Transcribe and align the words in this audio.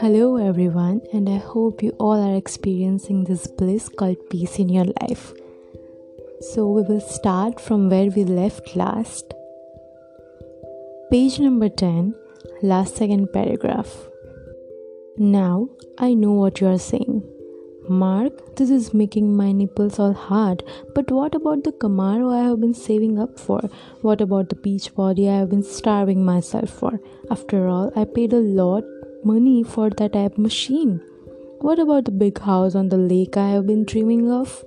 Hello, 0.00 0.36
everyone, 0.36 1.02
and 1.12 1.28
I 1.28 1.36
hope 1.36 1.82
you 1.82 1.90
all 1.98 2.18
are 2.18 2.36
experiencing 2.36 3.24
this 3.24 3.46
bliss 3.46 3.90
called 3.90 4.16
peace 4.30 4.58
in 4.58 4.70
your 4.70 4.86
life. 5.02 5.34
So, 6.40 6.66
we 6.70 6.80
will 6.82 7.02
start 7.02 7.60
from 7.60 7.90
where 7.90 8.10
we 8.10 8.24
left 8.24 8.74
last. 8.74 9.34
Page 11.10 11.38
number 11.40 11.68
10, 11.68 12.14
last 12.62 12.96
second 12.96 13.30
paragraph. 13.30 14.08
Now, 15.18 15.68
I 15.98 16.14
know 16.14 16.32
what 16.32 16.62
you 16.62 16.68
are 16.68 16.78
saying. 16.78 17.39
Mark, 17.90 18.54
this 18.54 18.70
is 18.70 18.94
making 18.94 19.36
my 19.36 19.50
nipples 19.50 19.98
all 19.98 20.12
hard. 20.12 20.62
But 20.94 21.10
what 21.10 21.34
about 21.34 21.64
the 21.64 21.72
Camaro 21.72 22.32
I 22.32 22.44
have 22.44 22.60
been 22.60 22.72
saving 22.72 23.18
up 23.18 23.36
for? 23.36 23.60
What 24.00 24.20
about 24.20 24.48
the 24.48 24.54
beach 24.54 24.94
body 24.94 25.28
I 25.28 25.38
have 25.38 25.50
been 25.50 25.64
starving 25.64 26.24
myself 26.24 26.70
for? 26.70 27.00
After 27.32 27.66
all, 27.66 27.92
I 27.96 28.04
paid 28.04 28.32
a 28.32 28.36
lot 28.36 28.84
money 29.24 29.64
for 29.64 29.90
that 29.90 30.14
ab 30.14 30.38
machine. 30.38 31.00
What 31.62 31.80
about 31.80 32.04
the 32.04 32.12
big 32.12 32.38
house 32.38 32.76
on 32.76 32.90
the 32.90 32.96
lake 32.96 33.36
I 33.36 33.48
have 33.50 33.66
been 33.66 33.84
dreaming 33.84 34.30
of? 34.30 34.64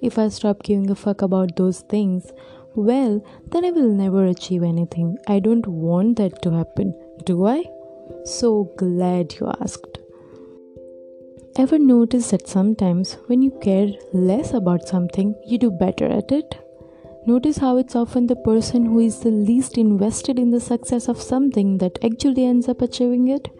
If 0.00 0.18
I 0.18 0.28
stop 0.28 0.62
giving 0.62 0.90
a 0.90 0.94
fuck 0.94 1.20
about 1.20 1.56
those 1.56 1.80
things, 1.80 2.32
well, 2.74 3.22
then 3.48 3.66
I 3.66 3.72
will 3.72 3.90
never 3.90 4.24
achieve 4.24 4.62
anything. 4.62 5.18
I 5.28 5.38
don't 5.38 5.66
want 5.66 6.16
that 6.16 6.40
to 6.40 6.50
happen, 6.52 6.94
do 7.26 7.44
I? 7.46 7.64
So 8.24 8.72
glad 8.78 9.34
you 9.34 9.52
asked. 9.60 9.93
Ever 11.56 11.78
notice 11.78 12.30
that 12.30 12.48
sometimes 12.48 13.14
when 13.26 13.40
you 13.40 13.52
care 13.62 13.86
less 14.12 14.52
about 14.52 14.88
something, 14.88 15.36
you 15.46 15.56
do 15.56 15.70
better 15.70 16.04
at 16.04 16.32
it? 16.32 16.56
Notice 17.26 17.58
how 17.58 17.76
it's 17.76 17.94
often 17.94 18.26
the 18.26 18.34
person 18.34 18.86
who 18.86 18.98
is 18.98 19.20
the 19.20 19.30
least 19.30 19.78
invested 19.78 20.36
in 20.36 20.50
the 20.50 20.58
success 20.58 21.06
of 21.06 21.22
something 21.22 21.78
that 21.78 22.04
actually 22.04 22.44
ends 22.44 22.68
up 22.68 22.82
achieving 22.82 23.28
it? 23.28 23.50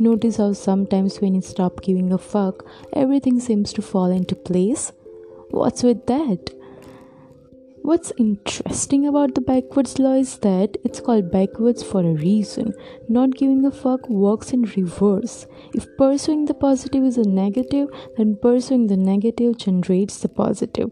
Notice 0.00 0.38
how 0.38 0.54
sometimes 0.54 1.20
when 1.20 1.36
you 1.36 1.40
stop 1.40 1.82
giving 1.82 2.12
a 2.12 2.18
fuck, 2.18 2.66
everything 2.92 3.38
seems 3.38 3.72
to 3.74 3.80
fall 3.80 4.10
into 4.10 4.34
place? 4.34 4.90
What's 5.50 5.84
with 5.84 6.04
that? 6.06 6.50
What's 7.86 8.10
interesting 8.18 9.06
about 9.06 9.36
the 9.36 9.40
backwards 9.40 10.00
law 10.00 10.14
is 10.14 10.38
that 10.38 10.76
it's 10.82 10.98
called 10.98 11.30
backwards 11.30 11.84
for 11.84 12.00
a 12.00 12.14
reason. 12.14 12.74
Not 13.08 13.36
giving 13.36 13.64
a 13.64 13.70
fuck 13.70 14.08
works 14.08 14.52
in 14.52 14.62
reverse. 14.62 15.46
If 15.72 15.86
pursuing 15.96 16.46
the 16.46 16.54
positive 16.54 17.04
is 17.04 17.16
a 17.16 17.22
negative, 17.22 17.90
then 18.16 18.38
pursuing 18.42 18.88
the 18.88 18.96
negative 18.96 19.58
generates 19.58 20.18
the 20.18 20.28
positive. 20.28 20.90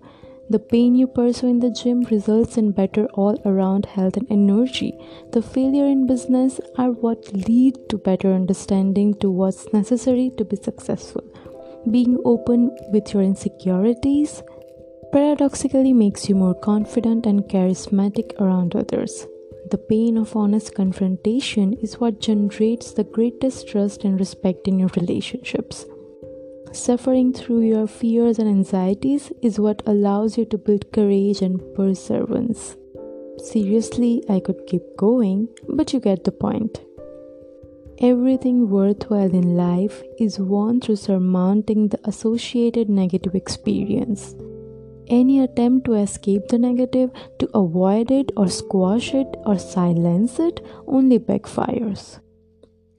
The 0.48 0.61
pain 0.61 0.95
you 0.95 1.09
pursue 1.09 1.48
in 1.48 1.59
the 1.59 1.70
gym 1.70 2.03
results 2.12 2.59
in 2.59 2.70
better 2.70 3.06
all 3.14 3.42
around 3.45 3.86
health 3.86 4.17
and 4.17 4.31
energy. 4.31 4.97
The 5.33 5.42
failure 5.42 5.86
in 5.86 6.06
business 6.06 6.61
are 6.79 6.92
what 6.92 7.33
lead 7.48 7.89
to 7.89 7.98
better 7.98 8.33
understanding 8.33 9.14
to 9.14 9.33
what's 9.33 9.73
necessary 9.73 10.31
to 10.36 10.45
be 10.45 10.55
successful. 10.55 11.25
Being 11.91 12.19
open 12.25 12.70
with 12.92 13.12
your 13.12 13.25
insecurities 13.25 14.45
paradoxically 15.15 15.93
makes 15.93 16.29
you 16.29 16.34
more 16.34 16.57
confident 16.57 17.25
and 17.25 17.45
charismatic 17.45 18.33
around 18.41 18.75
others. 18.75 19.29
The 19.70 19.79
pain 19.79 20.17
of 20.19 20.34
honest 20.34 20.75
confrontation 20.75 21.75
is 21.75 22.01
what 22.01 22.20
generates 22.20 22.91
the 22.91 23.05
greatest 23.05 23.69
trust 23.69 24.03
and 24.03 24.19
respect 24.19 24.67
in 24.67 24.81
your 24.81 24.91
relationships. 24.97 25.87
Suffering 26.73 27.33
through 27.33 27.61
your 27.61 27.87
fears 27.87 28.41
and 28.41 28.48
anxieties 28.48 29.31
is 29.41 29.61
what 29.61 29.85
allows 29.87 30.37
you 30.37 30.47
to 30.47 30.59
build 30.59 30.91
courage 30.91 31.42
and 31.42 31.62
perseverance. 31.77 32.77
Seriously, 33.39 34.25
I 34.29 34.41
could 34.41 34.67
keep 34.67 34.83
going, 34.97 35.47
but 35.69 35.92
you 35.92 36.01
get 36.01 36.25
the 36.25 36.33
point. 36.33 36.81
Everything 38.01 38.69
worthwhile 38.69 39.33
in 39.33 39.57
life 39.57 40.03
is 40.19 40.41
won 40.41 40.81
through 40.81 40.97
surmounting 40.97 41.87
the 41.87 42.01
associated 42.03 42.89
negative 42.89 43.36
experience. 43.36 44.35
Any 45.09 45.41
attempt 45.41 45.87
to 45.87 45.95
escape 45.95 46.48
the 46.48 46.59
negative, 46.59 47.11
to 47.39 47.48
avoid 47.55 48.11
it 48.11 48.33
or 48.37 48.48
squash 48.48 49.15
it 49.15 49.29
or 49.45 49.59
silence 49.59 50.39
it, 50.39 50.65
only 50.87 51.19
backfires. 51.19 52.20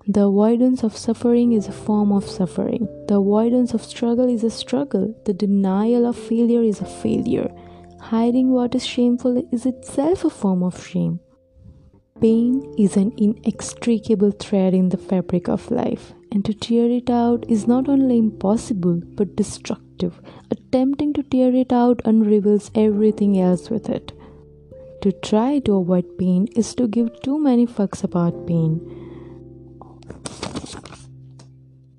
The 0.07 0.25
avoidance 0.25 0.83
of 0.83 0.95
suffering 0.95 1.53
is 1.53 1.67
a 1.67 1.71
form 1.71 2.11
of 2.11 2.29
suffering. 2.29 2.87
The 3.07 3.17
avoidance 3.17 3.73
of 3.73 3.83
struggle 3.83 4.29
is 4.29 4.43
a 4.43 4.51
struggle. 4.51 5.15
The 5.25 5.33
denial 5.33 6.05
of 6.05 6.15
failure 6.15 6.61
is 6.61 6.79
a 6.79 6.85
failure. 6.85 7.51
Hiding 7.99 8.51
what 8.51 8.75
is 8.75 8.85
shameful 8.85 9.43
is 9.51 9.65
itself 9.65 10.23
a 10.23 10.29
form 10.29 10.61
of 10.61 10.85
shame. 10.85 11.19
Pain 12.21 12.75
is 12.77 12.97
an 12.97 13.13
inextricable 13.17 14.29
thread 14.29 14.75
in 14.75 14.89
the 14.89 14.97
fabric 14.97 15.49
of 15.49 15.71
life, 15.71 16.13
and 16.35 16.43
to 16.43 16.53
tear 16.53 16.87
it 16.91 17.09
out 17.09 17.45
is 17.47 17.65
not 17.65 17.87
only 17.87 18.17
impossible 18.17 18.95
but 19.17 19.37
destructive. 19.37 20.21
Attempting 20.51 21.13
to 21.13 21.23
tear 21.23 21.55
it 21.55 21.71
out 21.71 22.01
unravels 22.03 22.71
everything 22.75 23.39
else 23.39 23.69
with 23.69 23.87
it. 23.89 24.11
To 25.03 25.13
try 25.13 25.59
to 25.59 25.77
avoid 25.77 26.17
pain 26.17 26.49
is 26.53 26.75
to 26.75 26.89
give 26.89 27.21
too 27.21 27.39
many 27.39 27.65
fucks 27.65 28.03
about 28.03 28.45
pain. 28.47 28.73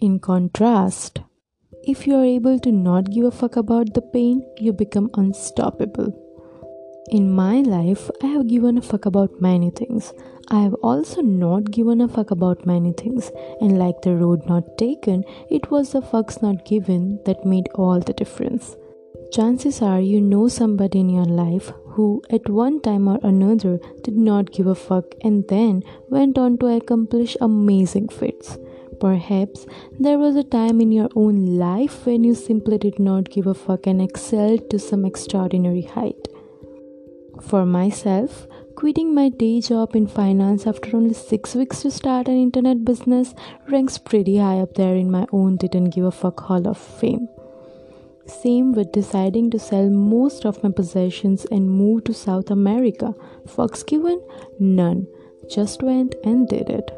In 0.00 0.19
contrast, 0.19 1.20
if 1.82 2.06
you 2.06 2.16
are 2.16 2.25
able 2.25 2.58
to 2.58 2.70
not 2.70 3.10
give 3.10 3.25
a 3.25 3.30
fuck 3.30 3.56
about 3.56 3.94
the 3.94 4.02
pain, 4.02 4.46
you 4.58 4.75
become 4.75 5.08
unstoppable. 5.14 6.12
In 7.08 7.32
my 7.32 7.62
life, 7.62 8.10
I 8.22 8.26
have 8.26 8.48
given 8.48 8.76
a 8.76 8.82
fuck 8.82 9.06
about 9.06 9.41
many 9.41 9.70
things. 9.70 10.12
I 10.48 10.60
have 10.60 10.74
also 10.74 11.22
not 11.22 11.72
given 11.72 12.00
a 12.00 12.08
fuck 12.08 12.30
about 12.30 12.66
many 12.66 12.92
things, 12.92 13.30
and 13.60 13.78
like 13.78 14.02
the 14.02 14.14
road 14.14 14.46
not 14.46 14.78
taken, 14.78 15.24
it 15.50 15.70
was 15.70 15.92
the 15.92 16.00
fucks 16.00 16.40
not 16.40 16.64
given 16.64 17.20
that 17.24 17.44
made 17.44 17.68
all 17.74 17.98
the 17.98 18.12
difference. 18.12 18.76
Chances 19.32 19.82
are 19.82 20.00
you 20.00 20.20
know 20.20 20.46
somebody 20.46 21.00
in 21.00 21.08
your 21.08 21.24
life 21.24 21.72
who, 21.86 22.22
at 22.30 22.48
one 22.48 22.80
time 22.80 23.08
or 23.08 23.18
another, 23.22 23.80
did 24.04 24.16
not 24.16 24.52
give 24.52 24.68
a 24.68 24.74
fuck 24.74 25.16
and 25.22 25.44
then 25.48 25.82
went 26.10 26.38
on 26.38 26.58
to 26.58 26.66
accomplish 26.66 27.36
amazing 27.40 28.08
feats. 28.08 28.56
Perhaps 29.00 29.66
there 29.98 30.18
was 30.18 30.36
a 30.36 30.44
time 30.44 30.80
in 30.80 30.92
your 30.92 31.08
own 31.16 31.58
life 31.58 32.06
when 32.06 32.22
you 32.22 32.34
simply 32.34 32.78
did 32.78 32.98
not 32.98 33.30
give 33.30 33.46
a 33.46 33.54
fuck 33.54 33.86
and 33.86 34.00
excelled 34.00 34.70
to 34.70 34.78
some 34.78 35.04
extraordinary 35.04 35.82
height. 35.82 36.28
For 37.42 37.66
myself, 37.66 38.46
quitting 38.76 39.14
my 39.14 39.31
day 39.31 39.59
job 39.59 39.97
in 39.97 40.06
finance 40.06 40.66
after 40.66 40.94
only 40.97 41.14
six 41.14 41.54
weeks 41.54 41.81
to 41.81 41.91
start 41.91 42.28
an 42.28 42.37
internet 42.41 42.84
business 42.84 43.34
ranks 43.69 43.97
pretty 43.97 44.37
high 44.37 44.59
up 44.59 44.75
there 44.75 44.94
in 44.94 45.10
my 45.10 45.26
own 45.32 45.56
didn't 45.56 45.94
give 45.94 46.04
a 46.04 46.10
fuck 46.10 46.41
hall 46.41 46.69
of 46.69 46.76
fame. 46.76 47.26
Same 48.26 48.72
with 48.72 48.92
deciding 48.92 49.50
to 49.53 49.59
sell 49.59 49.88
most 49.88 50.44
of 50.44 50.62
my 50.62 50.70
possessions 50.70 51.47
and 51.47 51.70
move 51.70 52.04
to 52.04 52.12
South 52.12 52.50
America. 52.50 53.14
Fucks 53.47 53.87
given? 53.87 54.20
None. 54.59 55.06
Just 55.48 55.82
went 55.82 56.14
and 56.22 56.47
did 56.47 56.69
it. 56.69 56.91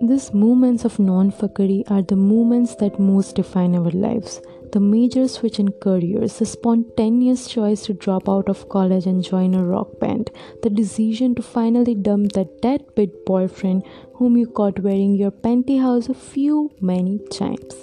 These 0.00 0.32
moments 0.32 0.86
of 0.86 0.98
non 0.98 1.30
fuckery 1.30 1.90
are 1.90 2.00
the 2.00 2.16
moments 2.16 2.76
that 2.76 2.98
most 2.98 3.36
define 3.36 3.74
our 3.74 3.90
lives. 3.90 4.40
The 4.72 4.78
major 4.78 5.26
switch 5.26 5.58
in 5.58 5.72
careers, 5.72 6.38
the 6.38 6.46
spontaneous 6.46 7.48
choice 7.48 7.82
to 7.86 7.92
drop 7.92 8.28
out 8.28 8.48
of 8.48 8.68
college 8.68 9.04
and 9.04 9.20
join 9.20 9.54
a 9.54 9.64
rock 9.64 9.98
band, 9.98 10.30
the 10.62 10.70
decision 10.70 11.34
to 11.34 11.42
finally 11.42 11.96
dump 11.96 12.32
that 12.32 12.62
deadbeat 12.62 13.24
boyfriend 13.26 13.82
whom 14.14 14.36
you 14.36 14.46
caught 14.46 14.78
wearing 14.78 15.16
your 15.16 15.32
pantyhose 15.32 16.08
a 16.08 16.14
few 16.14 16.70
many 16.80 17.18
times. 17.32 17.74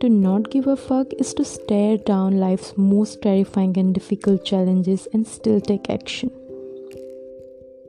To 0.00 0.10
not 0.10 0.50
give 0.50 0.66
a 0.66 0.76
fuck 0.76 1.06
is 1.18 1.32
to 1.34 1.44
stare 1.46 1.96
down 1.96 2.38
life's 2.38 2.74
most 2.76 3.22
terrifying 3.22 3.78
and 3.78 3.94
difficult 3.94 4.44
challenges 4.44 5.08
and 5.14 5.26
still 5.26 5.62
take 5.62 5.88
action. 5.88 6.28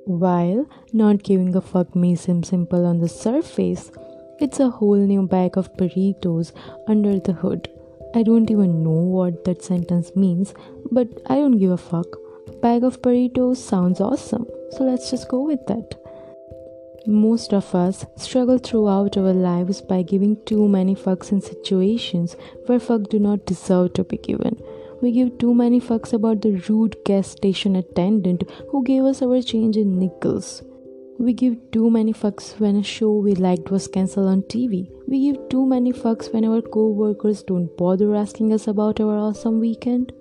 While 0.05 0.65
not 0.93 1.23
giving 1.23 1.53
a 1.57 1.59
fuck 1.59 1.93
may 1.93 2.15
seem 2.15 2.43
simple 2.43 2.85
on 2.85 2.99
the 2.99 3.09
surface, 3.09 3.91
it's 4.39 4.61
a 4.61 4.69
whole 4.69 4.95
new 4.95 5.27
bag 5.27 5.57
of 5.57 5.75
burritos 5.75 6.53
under 6.87 7.19
the 7.19 7.33
hood. 7.33 7.67
I 8.15 8.23
don't 8.23 8.49
even 8.49 8.83
know 8.83 8.89
what 8.89 9.43
that 9.45 9.63
sentence 9.63 10.15
means, 10.15 10.53
but 10.91 11.07
I 11.27 11.35
don't 11.35 11.59
give 11.59 11.71
a 11.71 11.77
fuck. 11.77 12.07
Bag 12.61 12.83
of 12.83 13.01
burritos 13.01 13.57
sounds 13.57 14.01
awesome, 14.01 14.47
so 14.71 14.83
let's 14.83 15.11
just 15.11 15.27
go 15.29 15.43
with 15.43 15.65
that. 15.67 15.95
Most 17.05 17.53
of 17.53 17.73
us 17.73 18.05
struggle 18.15 18.57
throughout 18.57 19.17
our 19.17 19.33
lives 19.33 19.81
by 19.81 20.01
giving 20.01 20.43
too 20.45 20.67
many 20.67 20.95
fucks 20.95 21.31
in 21.31 21.41
situations 21.41 22.35
where 22.65 22.79
fuck 22.79 23.03
do 23.09 23.19
not 23.19 23.45
deserve 23.45 23.93
to 23.93 24.03
be 24.03 24.17
given. 24.17 24.59
We 25.01 25.11
give 25.11 25.37
too 25.37 25.53
many 25.53 25.79
fucks 25.79 26.11
about 26.11 26.41
the 26.41 26.61
rude 26.67 26.97
gas 27.05 27.29
station 27.29 27.75
attendant 27.75 28.43
who 28.69 28.83
gave 28.83 29.03
us 29.03 29.21
our 29.21 29.41
change 29.41 29.77
in 29.77 29.99
nickels. 29.99 30.63
We 31.19 31.33
give 31.33 31.71
too 31.71 31.89
many 31.89 32.13
fucks 32.13 32.59
when 32.59 32.75
a 32.75 32.83
show 32.83 33.11
we 33.11 33.33
liked 33.33 33.71
was 33.71 33.87
cancelled 33.87 34.27
on 34.27 34.43
TV. 34.43 34.87
We 35.07 35.19
give 35.21 35.49
too 35.49 35.65
many 35.65 35.91
fucks 35.91 36.31
when 36.31 36.45
our 36.45 36.61
co 36.61 36.89
workers 36.89 37.41
don't 37.41 37.75
bother 37.75 38.13
asking 38.15 38.53
us 38.53 38.67
about 38.67 38.99
our 38.99 39.17
awesome 39.17 39.59
weekend. 39.59 40.13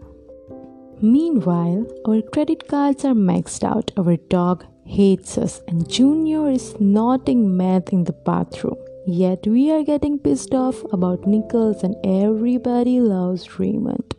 Meanwhile, 1.03 1.87
our 2.09 2.23
credit 2.23 2.67
cards 2.67 3.05
are 3.05 3.13
maxed 3.13 3.63
out, 3.63 3.93
our 3.99 4.17
dog 4.17 4.65
hates 4.87 5.37
us, 5.37 5.61
and 5.69 5.87
Junior 5.87 6.49
is 6.51 6.71
snorting 6.71 7.55
meth 7.55 7.93
in 7.93 8.05
the 8.05 8.15
bathroom. 8.15 8.79
Yet 9.07 9.47
we 9.47 9.71
are 9.71 9.85
getting 9.85 10.19
pissed 10.19 10.55
off 10.55 10.83
about 10.95 11.27
nickels, 11.27 11.83
and 11.83 11.95
everybody 12.05 13.01
loves 13.01 13.59
Raymond. 13.59 14.15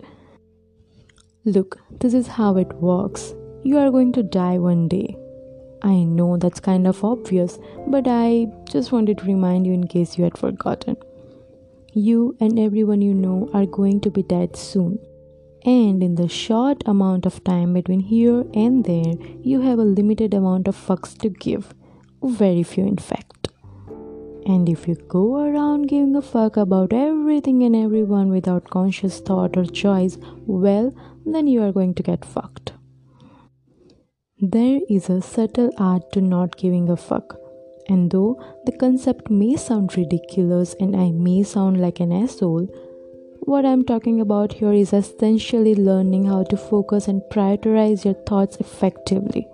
Look, 1.44 1.80
this 1.90 2.14
is 2.14 2.28
how 2.28 2.58
it 2.58 2.72
works. 2.74 3.34
You 3.64 3.80
are 3.80 3.90
going 3.90 4.14
to 4.14 4.22
die 4.22 4.60
one 4.60 4.88
day. 4.88 5.18
I 5.82 6.04
know 6.04 6.38
that's 6.38 6.60
kind 6.60 6.88
of 6.88 7.04
obvious, 7.04 7.60
but 7.88 8.08
I 8.08 8.48
just 8.70 8.92
wanted 8.92 9.20
to 9.20 9.26
remind 9.26 9.68
you 9.68 9.74
in 9.74 9.88
case 9.88 10.18
you 10.18 10.24
had 10.24 10.38
forgotten. 10.38 10.98
You 11.94 12.36
and 12.40 12.60
everyone 12.60 13.02
you 13.02 13.14
know 13.14 13.50
are 13.54 13.66
going 13.66 14.02
to 14.02 14.10
be 14.10 14.24
dead 14.24 14.56
soon. 14.56 15.00
And 15.66 16.02
in 16.02 16.16
the 16.16 16.30
short 16.30 16.82
amount 16.86 17.26
of 17.26 17.44
time 17.44 17.74
between 17.74 18.00
here 18.00 18.46
and 18.54 18.86
there, 18.86 19.14
you 19.42 19.62
have 19.62 19.80
a 19.80 19.84
limited 19.84 20.34
amount 20.34 20.68
of 20.68 20.76
fucks 20.76 21.18
to 21.20 21.30
give. 21.30 21.74
Very 22.24 22.64
few, 22.64 22.86
in 22.86 22.98
fact. 22.98 23.50
And 24.46 24.70
if 24.70 24.88
you 24.88 24.96
go 24.96 25.46
around 25.46 25.90
giving 25.90 26.16
a 26.16 26.22
fuck 26.22 26.56
about 26.56 26.94
everything 26.94 27.64
and 27.64 27.76
everyone 27.76 28.30
without 28.30 28.70
conscious 28.70 29.20
thought 29.20 29.58
or 29.58 29.66
choice, 29.66 30.18
well, 30.46 30.96
then 31.26 31.48
you 31.48 31.62
are 31.62 31.74
going 31.74 31.94
to 31.96 32.04
get 32.04 32.24
fucked. 32.24 32.72
There 34.40 34.82
is 34.88 35.10
a 35.10 35.20
subtle 35.20 35.72
art 35.80 36.12
to 36.12 36.22
not 36.22 36.58
giving 36.58 36.90
a 36.90 36.96
fuck. 36.96 37.40
And 37.90 38.12
though 38.12 38.40
the 38.66 38.72
concept 38.72 39.32
may 39.32 39.56
sound 39.56 39.98
ridiculous 39.98 40.76
and 40.80 40.96
I 40.96 41.10
may 41.10 41.42
sound 41.42 41.82
like 41.82 42.00
an 42.00 42.12
asshole, 42.12 42.68
what 43.40 43.66
I'm 43.66 43.84
talking 43.84 44.22
about 44.22 44.54
here 44.54 44.74
is 44.74 44.94
essentially 44.94 45.74
learning 45.74 46.26
how 46.26 46.44
to 46.44 46.56
focus 46.56 47.08
and 47.08 47.24
prioritize 47.32 48.06
your 48.06 48.14
thoughts 48.14 48.58
effectively. 48.58 49.48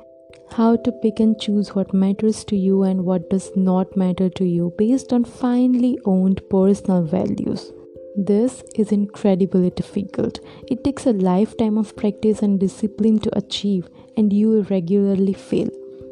How 0.52 0.76
to 0.76 0.92
pick 0.92 1.22
and 1.22 1.40
choose 1.40 1.74
what 1.74 1.94
matters 1.94 2.44
to 2.46 2.58
you 2.58 2.84
and 2.84 3.06
what 3.06 3.30
does 3.30 3.56
not 3.56 3.96
matter 3.96 4.30
to 4.32 4.44
you 4.44 4.74
based 4.78 5.14
on 5.14 5.24
finely 5.24 5.98
owned 6.04 6.42
personal 6.50 7.04
values. 7.04 7.72
This 8.16 8.64
is 8.76 8.92
incredibly 8.92 9.72
difficult. 9.72 10.40
It 10.68 10.84
takes 10.84 11.08
a 11.08 11.14
lifetime 11.14 11.80
of 11.80 11.96
practice 11.96 12.44
and 12.44 12.60
discipline 12.60 13.18
to 13.20 13.36
achieve, 13.36 13.90
and 14.16 14.32
you 14.32 14.50
will 14.50 14.64
regularly 14.66 15.34
fail. 15.34 15.70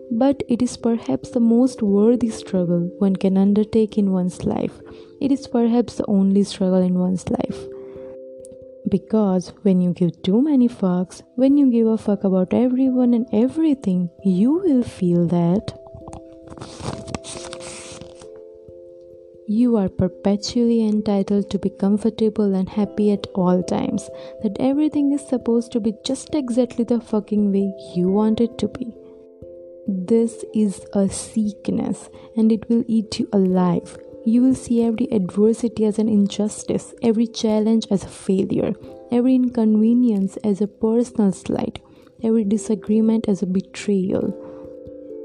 But 0.09 0.41
it 0.49 0.63
is 0.63 0.77
perhaps 0.77 1.29
the 1.29 1.39
most 1.39 1.83
worthy 1.83 2.29
struggle 2.29 2.89
one 2.97 3.15
can 3.15 3.37
undertake 3.37 3.99
in 3.99 4.11
one's 4.11 4.45
life. 4.45 4.81
It 5.21 5.31
is 5.31 5.47
perhaps 5.47 5.95
the 5.95 6.05
only 6.07 6.43
struggle 6.43 6.81
in 6.81 6.95
one's 6.95 7.29
life. 7.29 7.67
Because 8.89 9.53
when 9.61 9.79
you 9.79 9.93
give 9.93 10.23
too 10.23 10.41
many 10.41 10.67
fucks, 10.67 11.21
when 11.35 11.55
you 11.55 11.71
give 11.71 11.85
a 11.85 11.99
fuck 11.99 12.23
about 12.23 12.51
everyone 12.51 13.13
and 13.13 13.27
everything, 13.31 14.09
you 14.23 14.53
will 14.53 14.83
feel 14.83 15.27
that 15.27 15.77
you 19.51 19.75
are 19.75 19.89
perpetually 19.89 20.81
entitled 20.87 21.49
to 21.49 21.59
be 21.59 21.69
comfortable 21.69 22.55
and 22.55 22.69
happy 22.69 23.11
at 23.11 23.27
all 23.35 23.61
times, 23.61 24.09
that 24.43 24.55
everything 24.61 25.11
is 25.11 25.27
supposed 25.27 25.73
to 25.73 25.79
be 25.81 25.93
just 26.05 26.33
exactly 26.33 26.85
the 26.85 27.01
fucking 27.01 27.51
way 27.51 27.73
you 27.93 28.07
want 28.07 28.39
it 28.39 28.57
to 28.57 28.69
be. 28.69 28.95
This 29.87 30.45
is 30.55 30.85
a 30.93 31.09
sickness 31.09 32.09
and 32.37 32.49
it 32.49 32.69
will 32.69 32.85
eat 32.87 33.19
you 33.19 33.27
alive. 33.33 33.97
You 34.25 34.41
will 34.41 34.55
see 34.55 34.83
every 34.83 35.07
adversity 35.11 35.85
as 35.85 35.99
an 35.99 36.07
injustice, 36.07 36.93
every 37.01 37.27
challenge 37.27 37.87
as 37.91 38.05
a 38.05 38.07
failure, 38.07 38.73
every 39.11 39.35
inconvenience 39.35 40.37
as 40.45 40.61
a 40.61 40.67
personal 40.67 41.33
slight, 41.33 41.81
every 42.23 42.45
disagreement 42.45 43.27
as 43.27 43.41
a 43.41 43.47
betrayal. 43.47 44.50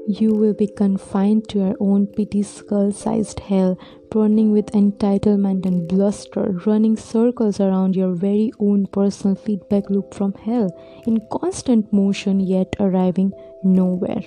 You 0.09 0.33
will 0.33 0.53
be 0.53 0.67
confined 0.67 1.49
to 1.49 1.59
your 1.59 1.75
own 1.81 2.07
pity 2.07 2.41
skull 2.41 2.93
sized 2.93 3.41
hell, 3.41 3.77
burning 4.09 4.53
with 4.53 4.67
entitlement 4.67 5.65
and 5.65 5.85
bluster, 5.85 6.53
running 6.65 6.95
circles 6.95 7.59
around 7.59 7.93
your 7.93 8.13
very 8.13 8.53
own 8.57 8.87
personal 8.87 9.35
feedback 9.35 9.89
loop 9.89 10.13
from 10.13 10.33
hell, 10.35 10.69
in 11.05 11.19
constant 11.29 11.91
motion 11.91 12.39
yet 12.39 12.73
arriving 12.79 13.33
nowhere. 13.65 14.23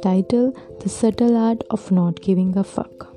Title 0.00 0.56
The 0.80 0.88
Subtle 0.88 1.36
Art 1.36 1.64
of 1.70 1.90
Not 1.90 2.20
Giving 2.20 2.56
a 2.56 2.62
Fuck. 2.62 3.08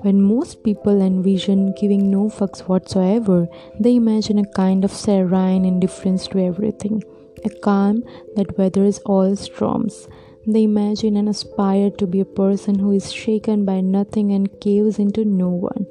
When 0.00 0.20
most 0.20 0.62
people 0.62 1.00
envision 1.00 1.72
giving 1.80 2.10
no 2.10 2.28
fucks 2.28 2.68
whatsoever, 2.68 3.48
they 3.80 3.96
imagine 3.96 4.38
a 4.38 4.44
kind 4.44 4.84
of 4.84 4.92
serene 4.92 5.64
indifference 5.64 6.28
to 6.28 6.38
everything 6.44 7.02
a 7.44 7.50
calm 7.50 8.02
that 8.36 8.58
weathers 8.58 8.98
all 9.00 9.36
storms. 9.36 10.08
They 10.46 10.64
imagine 10.64 11.16
and 11.16 11.28
aspire 11.28 11.90
to 11.90 12.06
be 12.06 12.20
a 12.20 12.24
person 12.24 12.78
who 12.78 12.92
is 12.92 13.12
shaken 13.12 13.64
by 13.64 13.80
nothing 13.80 14.32
and 14.32 14.60
caves 14.60 14.98
into 14.98 15.24
no 15.24 15.48
one. 15.48 15.86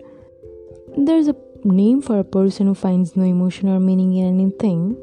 There's 0.98 1.28
a 1.28 1.36
name 1.64 2.02
for 2.02 2.20
a 2.20 2.24
person 2.24 2.68
who 2.68 2.74
finds 2.74 3.16
no 3.16 3.24
emotion 3.24 3.70
or 3.70 3.80
meaning 3.80 4.16
in 4.16 4.26
anything 4.28 4.98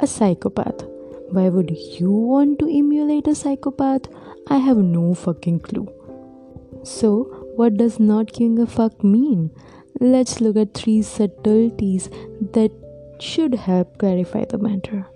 a 0.00 0.06
psychopath. 0.06 0.84
Why 1.30 1.48
would 1.48 1.70
you 1.70 2.10
want 2.10 2.58
to 2.58 2.68
emulate 2.68 3.26
a 3.26 3.34
psychopath? 3.34 4.08
I 4.48 4.58
have 4.58 4.78
no 4.78 5.14
fucking 5.14 5.60
clue. 5.60 5.88
So, 6.82 7.24
what 7.56 7.76
does 7.76 8.00
not 8.00 8.32
giving 8.32 8.58
a 8.58 8.66
fuck 8.66 9.04
mean? 9.04 9.50
Let's 10.00 10.40
look 10.40 10.56
at 10.56 10.74
three 10.74 11.02
subtleties 11.02 12.08
that 12.52 12.72
should 13.20 13.54
help 13.54 13.98
clarify 13.98 14.44
the 14.46 14.58
matter. 14.58 15.06